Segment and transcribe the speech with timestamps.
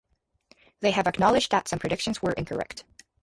[0.79, 2.85] They have acknowledged that some predictions were incorrect.